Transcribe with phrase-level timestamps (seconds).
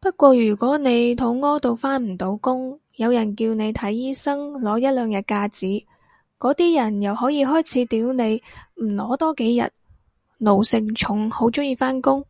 [0.00, 5.84] 不過如果你肚痾到返唔到工，有人叫你睇醫生攞一兩日假紙，
[6.38, 8.42] 嗰啲人又可以開始屌你
[8.76, 9.70] 唔攞多幾日，
[10.38, 12.24] 奴性重好鍾意返工？